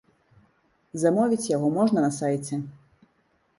[1.03, 2.55] Замовіць яго можна на сайце.